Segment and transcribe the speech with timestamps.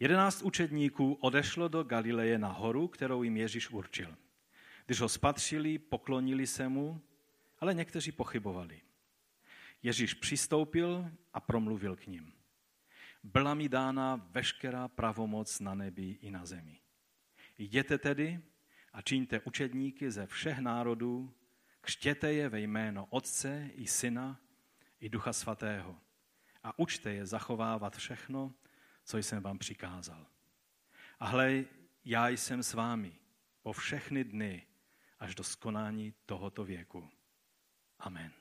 [0.00, 4.16] Jedenáct učedníků odešlo do Galileje na horu, kterou jim Ježíš určil.
[4.86, 7.00] Když ho spatřili, poklonili se mu,
[7.58, 8.80] ale někteří pochybovali.
[9.82, 12.32] Ježíš přistoupil a promluvil k ním.
[13.22, 16.80] Byla mi dána veškerá pravomoc na nebi i na zemi.
[17.58, 18.40] Jděte tedy
[18.92, 21.34] a čiňte učedníky ze všech národů,
[21.80, 24.40] křtěte je ve jméno Otce i Syna
[25.00, 25.96] i Ducha Svatého
[26.62, 28.54] a učte je zachovávat všechno,
[29.04, 30.26] co jsem vám přikázal.
[31.20, 31.64] A hle,
[32.04, 33.12] já jsem s vámi
[33.62, 34.66] po všechny dny
[35.20, 37.10] až do skonání tohoto věku.
[37.98, 38.32] Amen.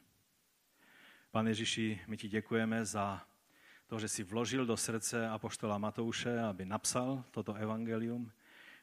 [1.31, 3.27] Pane Ježíši, my ti děkujeme za
[3.87, 8.31] to, že jsi vložil do srdce apoštola Matouše, aby napsal toto evangelium.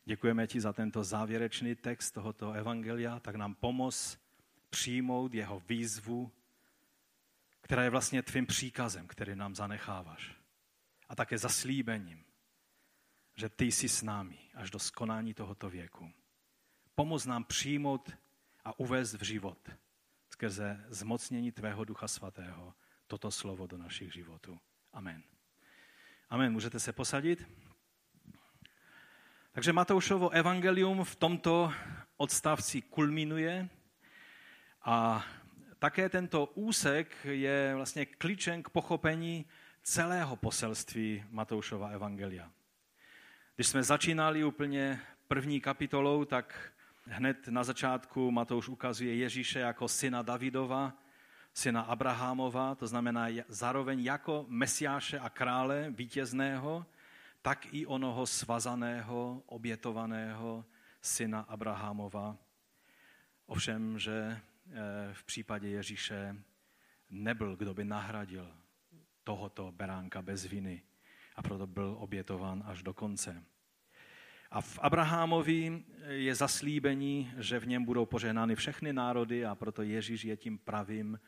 [0.04, 4.18] Děkujeme ti za tento závěrečný text tohoto evangelia, tak nám pomoz
[4.70, 6.32] přijmout jeho výzvu,
[7.60, 10.39] která je vlastně tvým příkazem, který nám zanecháváš.
[11.10, 12.24] A také zaslíbením,
[13.36, 16.12] že ty jsi s námi až do skonání tohoto věku.
[16.94, 18.10] Pomoz nám přijmout
[18.64, 19.70] a uvést v život
[20.30, 22.74] skrze zmocnění tvého Ducha Svatého
[23.06, 24.60] toto slovo do našich životů.
[24.92, 25.22] Amen.
[26.28, 26.52] Amen.
[26.52, 27.48] Můžete se posadit?
[29.52, 31.72] Takže Matoušovo evangelium v tomto
[32.16, 33.68] odstavci kulminuje
[34.82, 35.26] a
[35.78, 39.46] také tento úsek je vlastně klíčem k pochopení
[39.90, 42.50] celého poselství Matoušova evangelia.
[43.54, 46.72] Když jsme začínali úplně první kapitolou, tak
[47.04, 50.92] hned na začátku Matouš ukazuje Ježíše jako syna Davidova,
[51.54, 56.86] syna Abrahamova, to znamená zároveň jako mesiáše a krále vítězného,
[57.42, 60.64] tak i onoho svazaného, obětovaného
[61.02, 62.36] syna Abrahamova.
[63.46, 64.40] Ovšem, že
[64.72, 66.36] Eh, v případě Ježíše
[67.10, 68.56] nebyl, kdo by nahradil
[69.30, 70.82] tohoto beránka bez viny
[71.36, 73.42] a proto byl obětován až do konce.
[74.50, 80.24] A v Abrahamovi je zaslíbení, že v něm budou požehnány všechny národy a proto Ježíš
[80.24, 81.20] je tím pravým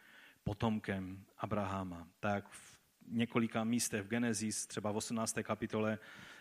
[0.45, 2.09] potomkem Abrahama.
[2.21, 5.39] Tak v několika místech v Genesis, třeba v 18.
[5.43, 5.99] kapitole,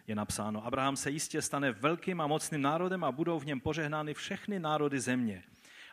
[0.07, 4.13] je napsáno, Abraham se jistě stane velkým a mocným národem a budou v něm požehnány
[4.13, 5.43] všechny národy země.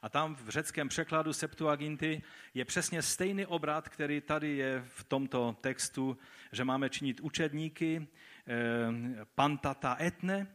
[0.03, 2.23] A tam v řeckém překladu Septuaginty
[2.55, 6.19] je přesně stejný obrat, který tady je v tomto textu,
[6.53, 8.07] že máme činit učedníky,
[8.47, 10.47] eh, pantata etne,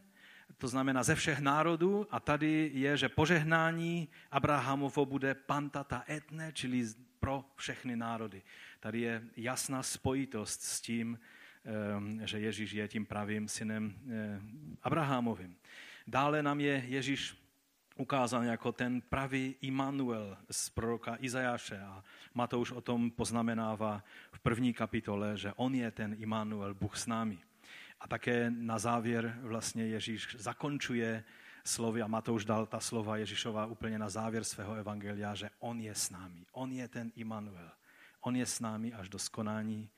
[0.58, 6.84] to znamená ze všech národů, a tady je, že požehnání Abrahamovo bude pantata etne, čili
[7.20, 8.42] pro všechny národy.
[8.80, 11.18] Tady je jasná spojitost s tím,
[12.22, 14.40] eh, že Ježíš je tím pravým synem eh,
[14.82, 15.56] Abrahamovým.
[16.06, 17.43] Dále nám je Ježíš
[17.96, 21.80] ukázán jako ten pravý Immanuel z proroka Izajáše.
[21.80, 27.06] A Matouš o tom poznamenává v první kapitole, že on je ten Immanuel, Bůh s
[27.06, 27.38] námi.
[28.00, 31.24] A také na závěr vlastně Ježíš zakončuje
[31.64, 35.94] slovy a Matouš dal ta slova Ježíšova úplně na závěr svého evangelia, že on je
[35.94, 36.46] s námi.
[36.52, 37.70] On je ten Immanuel.
[38.20, 39.90] On je s námi až do skonání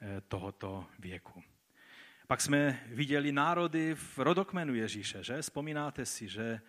[0.00, 1.42] eh, tohoto věku.
[2.26, 5.42] Pak jsme viděli národy v rodokmenu Ježíše, že?
[5.42, 6.60] Vzpomínáte si, že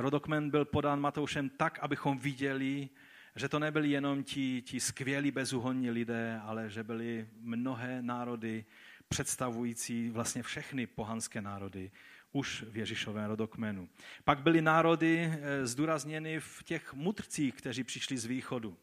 [0.00, 2.88] rodokmen byl podán Matoušem tak, abychom viděli,
[3.36, 8.64] že to nebyli jenom ti, ti skvělí bezuhonní lidé, ale že byly mnohé národy
[9.08, 11.90] představující vlastně všechny pohanské národy
[12.32, 13.88] už v Ježíšovém rodokmenu.
[14.24, 18.76] Pak byly národy eh, zdůrazněny v těch mudrcích, kteří přišli z východu.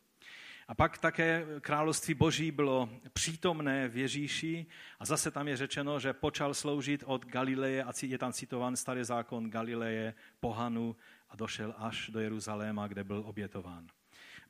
[0.67, 4.65] A pak také království boží bylo přítomné v Ježíši
[4.99, 9.03] a zase tam je řečeno, že počal sloužit od Galileje, a je tam citován starý
[9.03, 10.95] zákon Galileje, pohanu
[11.29, 13.87] a došel až do Jeruzaléma, kde byl obětován.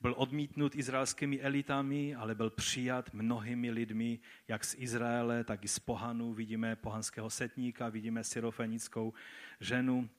[0.02, 5.80] Byl odmítnut izraelskými elitami, ale byl přijat mnohými lidmi, jak z Izraele, tak i z
[5.80, 6.34] pohanů.
[6.34, 9.14] Vidíme pohanského setníka, vidíme syrofenickou
[9.60, 10.10] ženu,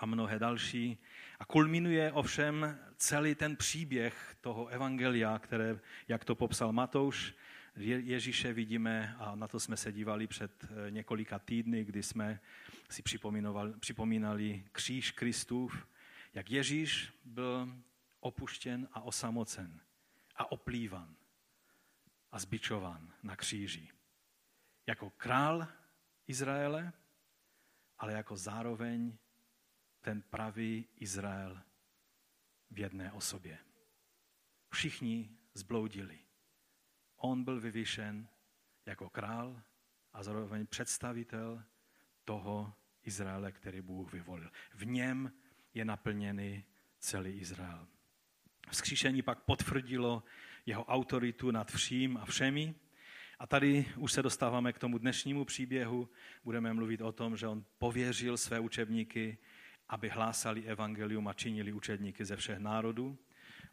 [0.00, 0.98] a mnohé další.
[1.40, 7.34] A kulminuje ovšem celý ten příběh toho evangelia, které, jak to popsal Matouš,
[7.76, 12.40] Ježíše vidíme, a na to jsme se dívali před eh, několika týdny, kdy jsme
[12.90, 13.02] si
[13.80, 15.86] připomínali kříž Kristův,
[16.34, 17.74] jak Ježíš byl
[18.20, 19.80] opuštěn a osamocen
[20.36, 21.16] a oplývan
[22.32, 23.88] a zbičovan na kříži.
[24.86, 25.66] Jako král
[26.26, 26.92] Izraele,
[27.98, 29.18] ale jako zároveň
[30.00, 31.62] ten pravý Izrael
[32.70, 33.58] v jedné osobě.
[34.68, 36.18] Všichni zbloudili.
[37.16, 38.28] On byl vyvýšen
[38.86, 39.62] jako král
[40.12, 41.62] a zároveň představitel
[42.24, 44.50] toho Izraele, který Bůh vyvolil.
[44.74, 45.32] V něm
[45.74, 46.64] je naplněný
[46.98, 47.86] celý Izrael.
[48.70, 50.22] Vzkříšení pak potvrdilo
[50.66, 52.74] jeho autoritu nad vším a všemi
[53.38, 56.08] A tady už se dostáváme k tomu dnešnímu příběhu.
[56.44, 59.38] Budeme mluvit o tom, že on pověřil své učebníky,
[59.90, 63.18] aby hlásali evangelium a činili učedníky ze všech národů.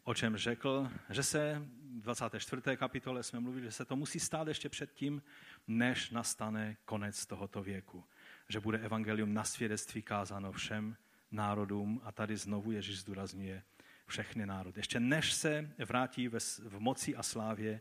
[0.04, 1.62] O čem řekl, že se
[1.98, 2.62] v 24.
[2.76, 5.22] kapitole jsme mluvili, že se to musí stát ještě předtím,
[5.68, 8.04] než nastane konec tohoto věku.
[8.48, 10.96] Že bude evangelium na svědectví kázáno všem
[11.30, 13.62] národům a tady znovu Ježíš zdůrazňuje
[14.06, 14.80] všechny národy.
[14.80, 17.80] Ještě než se vrátí v moci a slávě,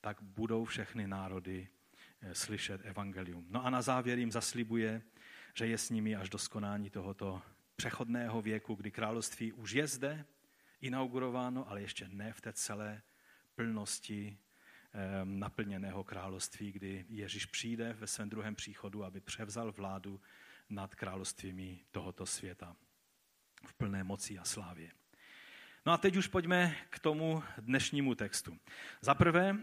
[0.00, 1.68] tak budou všechny národy
[2.20, 3.46] eh, slyšet evangelium.
[3.50, 5.02] No a na závěr jim zaslibuje,
[5.54, 7.42] že je s nimi až do skonání tohoto
[7.78, 10.24] přechodného věku, kdy království už je zde,
[10.80, 13.02] inaugurováno, ale ještě ne v té celé
[13.54, 14.38] plnosti
[15.22, 20.20] um, naplněného království, kdy Ježíš přijde ve svém druhém příchodu, aby převzal vládu
[20.68, 22.76] nad královstvími tohoto světa
[23.66, 24.92] v plné moci a slávě.
[25.86, 28.58] No a teď už pojďme k tomu dnešnímu textu.
[29.00, 29.56] Za prvé,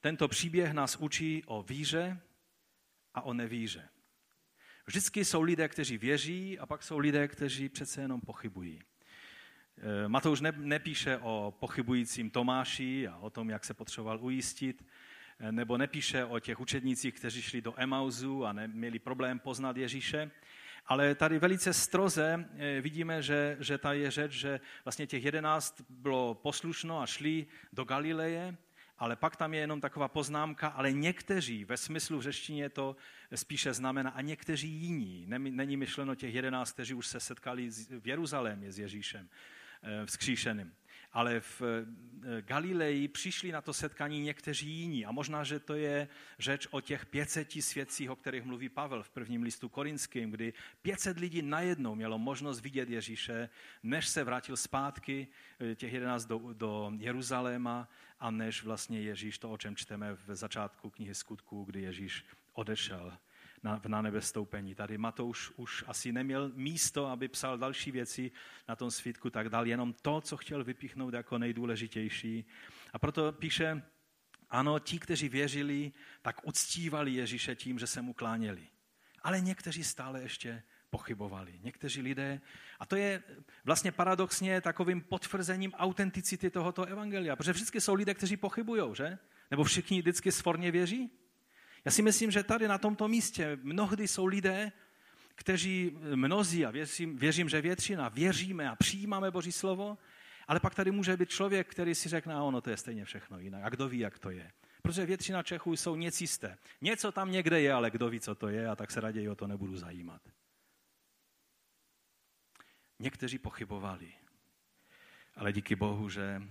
[0.00, 2.20] tento příběh nás učí o víře
[3.14, 3.88] a o nevíře.
[4.86, 8.80] Vždycky jsou lidé, kteří věří a pak jsou lidé, kteří přece jenom pochybují.
[9.78, 14.86] E, Matouš nepíše o pochybujícím Tomáši a o tom, jak se potřeboval ujistit,
[15.38, 20.30] e, nebo nepíše o těch učednících, kteří šli do Emauzu a neměli problém poznat Ježíše,
[20.86, 25.82] ale tady velice stroze e, vidíme, že, že ta je řeč, že vlastně těch jedenáct
[25.88, 28.56] bylo poslušno a šli do Galileje
[29.02, 32.96] ale pak tam je jenom taková poznámka, ale někteří, ve smyslu v řeštině to
[33.34, 35.24] spíše znamená, a někteří jiní.
[35.28, 37.70] Není myšleno těch jedenáct, kteří už se setkali
[38.00, 39.28] v Jeruzalémě s Ježíšem
[39.82, 40.72] eh, vzkříšeným
[41.12, 45.06] ale v eh, Galileji přišli na to setkání někteří jiní.
[45.06, 46.08] A možná, že to je
[46.38, 50.52] řeč o těch 500 svědcích, o kterých mluví Pavel v prvním listu korinským, kdy
[50.82, 53.48] 500 lidí najednou mělo možnost vidět Ježíše,
[53.82, 55.28] než se vrátil zpátky
[55.60, 57.88] eh, těch 11 do, do Jeruzaléma
[58.22, 63.18] a než vlastně Ježíš, to o čem čteme v začátku knihy skutků, kdy Ježíš odešel
[63.62, 64.74] na, na nebestoupení.
[64.74, 68.30] Tady Matouš už asi neměl místo, aby psal další věci
[68.68, 72.44] na tom svítku, tak dal jenom to, co chtěl vypíchnout jako nejdůležitější.
[72.92, 73.82] A proto píše,
[74.50, 75.92] ano, ti, kteří věřili,
[76.22, 78.68] tak uctívali Ježíše tím, že se mu kláněli.
[79.22, 81.60] Ale někteří stále ještě pochybovali.
[81.62, 82.40] Někteří lidé,
[82.80, 83.22] a to je
[83.64, 89.18] vlastně paradoxně takovým potvrzením autenticity tohoto evangelia, protože vždycky jsou lidé, kteří pochybují, že?
[89.50, 91.10] Nebo všichni vždycky svorně věří?
[91.84, 94.72] Já si myslím, že tady na tomto místě mnohdy jsou lidé,
[95.34, 99.98] kteří mnozí, a věřím, věřím, že většina, věříme a přijímáme Boží slovo,
[100.48, 103.64] ale pak tady může být člověk, který si řekne, ono to je stejně všechno jinak.
[103.64, 104.50] A kdo ví, jak to je?
[104.82, 106.58] Protože většina Čechů jsou něcisté.
[106.80, 109.34] Něco tam někde je, ale kdo ví, co to je, a tak se raději o
[109.34, 110.22] to nebudu zajímat.
[113.02, 114.12] Někteří pochybovali,
[115.36, 116.42] ale díky Bohu, že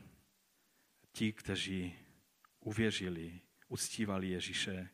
[1.12, 1.96] ti, kteří
[2.60, 4.90] uvěřili, uctívali Ježíše,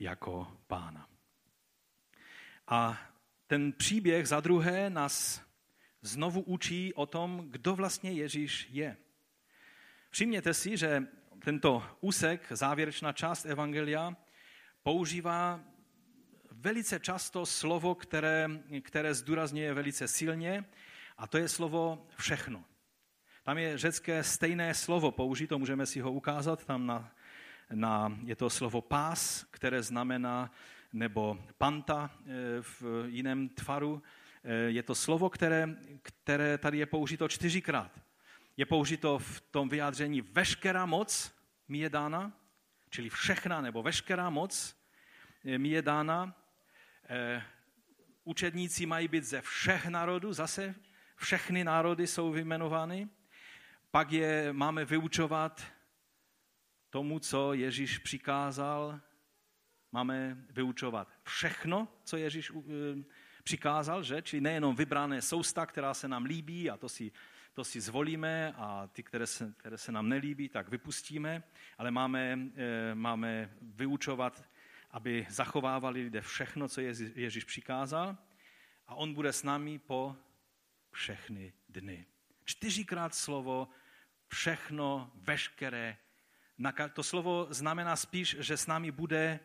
[0.00, 1.08] jako pána.
[2.66, 3.00] A
[3.46, 5.42] ten příběh za druhé nás
[6.02, 8.96] znovu učí o tom, kdo vlastně Ježíš je.
[10.10, 11.06] Všimněte si, že
[11.44, 14.16] tento úsek, závěrečná část Evangelia,
[14.82, 15.64] používá
[16.60, 18.48] velice často slovo, které,
[18.82, 20.64] které zdůrazňuje velice silně,
[21.18, 22.64] a to je slovo všechno.
[23.42, 27.10] Tam je řecké stejné slovo použito, můžeme si ho ukázat tam na
[27.74, 30.50] na, je to slovo pás, které znamená,
[30.92, 34.02] nebo panta eh, v jiném tvaru.
[34.44, 38.00] Eh, je to slovo, které, které tady je použito čtyřikrát.
[38.56, 41.32] Je použito v tom vyjádření veškerá moc
[41.68, 42.32] mi je dána,
[42.90, 44.76] čili všechna nebo veškerá moc
[45.44, 46.34] eh, mi je dána.
[48.24, 50.74] Učedníci mají být ze všech národů, zase
[51.16, 53.08] všechny národy jsou vyjmenovány.
[53.90, 55.62] Pak je máme vyučovat
[56.90, 59.00] tomu, co Ježíš přikázal,
[59.92, 62.64] máme vyučovat všechno, co Ježíš uh,
[63.44, 64.22] přikázal, že?
[64.22, 67.12] Čili nejenom vybrané sousta, která se nám líbí a to si,
[67.52, 71.42] to si zvolíme a ty, které se, které se nám nelíbí, tak vypustíme,
[71.78, 74.44] ale máme, eh, máme vyučovat,
[74.90, 76.80] aby zachovávali lidé všechno, co
[77.14, 78.16] Ježíš přikázal
[78.86, 80.16] a on bude s námi po
[80.90, 82.06] všechny dny.
[82.44, 83.68] Čtyřikrát slovo
[84.26, 85.96] všechno, veškeré,
[86.92, 89.40] to slovo znamená spíš, že s námi bude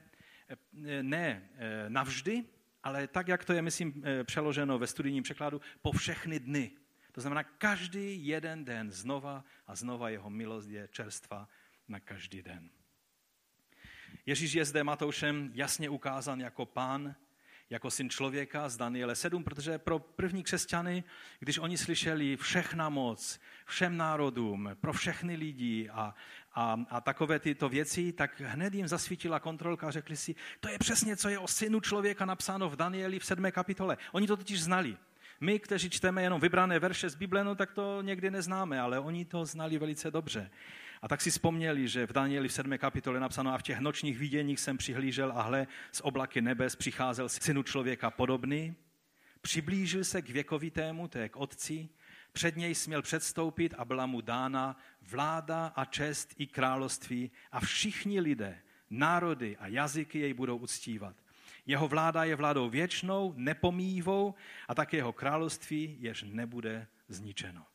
[0.49, 2.43] eh, ne eh, navždy,
[2.83, 6.71] ale tak, jak to je, myslím, eh, přeloženo ve studijním překladu, po všechny dny.
[7.11, 11.47] To znamená, každý jeden den znova a znova jeho milost je čerstva
[11.87, 12.69] na každý den.
[14.25, 17.15] Ježíš je zde Matoušem jasně ukázán jako pán,
[17.69, 21.03] jako syn člověka z Daniele 7, protože pro první křesťany,
[21.39, 26.15] když oni slyšeli všechna moc, všem národům, pro všechny lidi a,
[26.53, 30.79] a, a takové tyto věci, tak hned jim zasvítila kontrolka a řekli si, to je
[30.79, 33.51] přesně, co je o synu člověka napsáno v Danieli v 7.
[33.51, 33.97] kapitole.
[34.11, 34.97] Oni to totiž znali.
[35.39, 39.25] My, kteří čteme jenom vybrané verše z Bible, no, tak to někdy neznáme, ale oni
[39.25, 40.51] to znali velice dobře.
[41.03, 42.77] A tak si vzpomněli, že v Danieli v 7.
[42.77, 47.29] kapitole napsáno a v těch nočních viděních jsem přihlížel a hle, z oblaky nebes přicházel
[47.29, 48.75] synu člověka podobný,
[49.41, 51.89] přiblížil se k věkovitému, to je k otci,
[52.33, 58.19] před něj směl předstoupit a byla mu dána vláda a čest i království a všichni
[58.19, 61.15] lidé, národy a jazyky jej budou uctívat.
[61.65, 64.35] Jeho vláda je vládou věčnou, nepomývou
[64.67, 67.65] a tak jeho království jež nebude zničeno.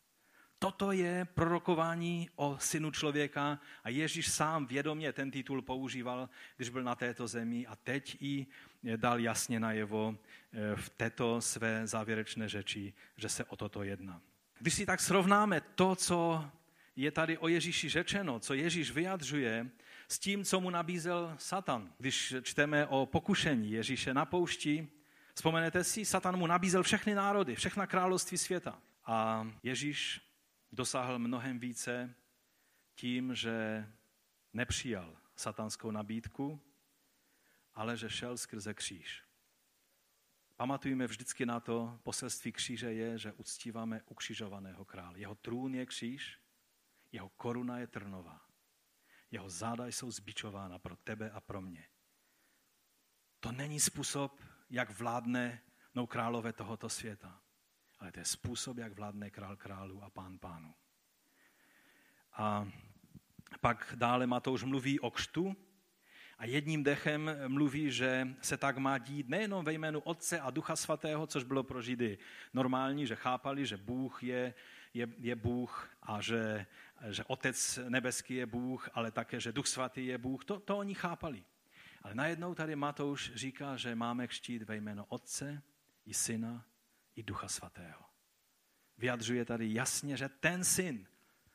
[0.58, 6.82] Toto je prorokování o synu člověka a Ježíš sám vědomě ten titul používal, když byl
[6.82, 8.46] na této zemi a teď i
[8.96, 10.16] dal jasně najevo
[10.52, 14.20] eh, v této své závěrečné řeči, že se o toto jedná.
[14.58, 16.44] Když si tak srovnáme to, co
[16.96, 19.70] je tady o Ježíši řečeno, co Ježíš vyjadřuje,
[20.08, 21.92] s tím, co mu nabízel Satan.
[21.98, 24.88] Když čteme o pokušení Ježíše na poušti,
[25.34, 28.78] vzpomenete si, Satan mu nabízel všechny národy, všechna království světa.
[29.06, 30.27] A Ježíš
[30.72, 32.14] dosáhl mnohem více
[32.94, 33.86] tím, že
[34.52, 36.60] nepřijal satanskou nabídku,
[37.74, 39.24] ale že šel skrze kříž.
[40.56, 45.18] Pamatujeme vždycky na to, poselství kříže je, že uctíváme ukřižovaného krále.
[45.18, 46.40] Jeho trůn je kříž,
[47.12, 48.48] jeho koruna je trnová.
[49.30, 51.88] Jeho záda jsou zbičována pro tebe a pro mě.
[53.40, 55.62] To není způsob, jak vládne
[55.94, 57.42] no králové tohoto světa,
[58.00, 60.74] ale to je způsob, jak vládne král králu a pán pánu.
[62.32, 62.68] A
[63.60, 65.56] pak dále Matouš mluví o křtu
[66.38, 70.76] a jedním dechem mluví, že se tak má dít nejenom ve jménu Otce a Ducha
[70.76, 72.18] Svatého, což bylo pro Židy
[72.54, 74.54] normální, že chápali, že Bůh je,
[74.94, 76.66] je, je Bůh a že,
[77.10, 80.44] že Otec nebeský je Bůh, ale také, že Duch Svatý je Bůh.
[80.44, 81.44] To, to oni chápali.
[82.02, 85.62] Ale najednou tady Matouš říká, že máme křtít ve jméno Otce
[86.06, 86.64] i Syna
[87.18, 88.04] i Ducha Svatého.
[88.98, 91.06] Vyjadřuje tady jasně, že ten syn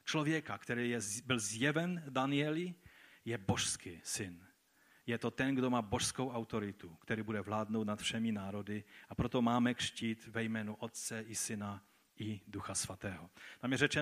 [0.04, 2.74] člověka, který je, byl zjeven Danieli,
[3.26, 4.48] je božský syn.
[5.06, 9.42] Je to ten, kdo má božskou autoritu, který bude vládnout nad všemi národy a proto
[9.42, 11.86] máme křtít ve jménu Otce i Syna
[12.20, 13.30] i Ducha Svatého.
[13.60, 13.92] Tam je řečeno,